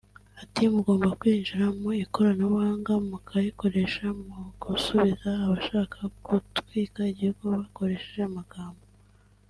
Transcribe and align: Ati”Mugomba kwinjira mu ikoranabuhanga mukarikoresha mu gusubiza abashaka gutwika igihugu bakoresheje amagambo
Ati”Mugomba 0.43 1.07
kwinjira 1.19 1.65
mu 1.79 1.89
ikoranabuhanga 2.03 2.93
mukarikoresha 3.09 4.05
mu 4.23 4.39
gusubiza 4.63 5.29
abashaka 5.45 5.99
gutwika 6.25 6.99
igihugu 7.11 7.43
bakoresheje 7.57 8.21
amagambo 8.31 8.83